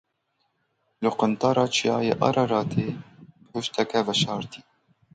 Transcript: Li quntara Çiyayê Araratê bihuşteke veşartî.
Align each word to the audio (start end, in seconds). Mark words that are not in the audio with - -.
Li 1.01 1.09
quntara 1.19 1.65
Çiyayê 1.75 2.15
Araratê 2.27 2.87
bihuşteke 3.41 3.99
veşartî. 4.07 4.59